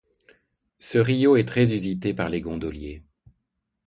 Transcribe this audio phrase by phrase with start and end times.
[0.79, 3.03] Ce rio est très usité par les gondoliers.